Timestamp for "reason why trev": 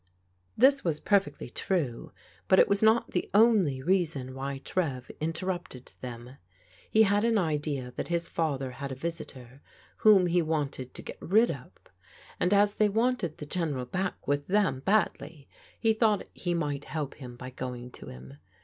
3.83-5.11